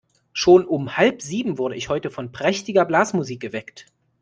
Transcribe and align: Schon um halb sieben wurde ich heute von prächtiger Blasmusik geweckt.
Schon 0.33 0.65
um 0.65 0.97
halb 0.97 1.21
sieben 1.21 1.59
wurde 1.59 1.75
ich 1.75 1.87
heute 1.87 2.09
von 2.09 2.31
prächtiger 2.31 2.85
Blasmusik 2.85 3.39
geweckt. 3.39 3.85